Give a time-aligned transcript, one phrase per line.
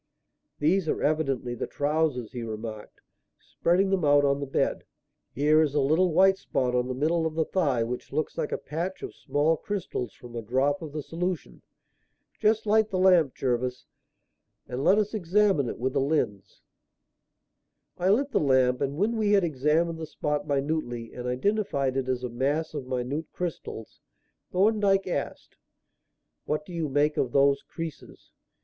[0.57, 3.01] "These are evidently the trousers," he remarked,
[3.39, 4.83] spreading them out on the bed.
[5.31, 8.51] "Here is a little white spot on the middle of the thigh which looks like
[8.51, 11.61] a patch of small crystals from a drop of the solution.
[12.39, 13.85] Just light the lamp, Jervis,
[14.67, 16.61] and let us examine it with a lens."
[17.99, 22.07] I lit the lamp, and when we had examined the spot minutely and identified it
[22.09, 23.99] as a mass of minute crystals,
[24.51, 25.57] Thorndyke asked:
[26.45, 28.31] "What do you make of those creases?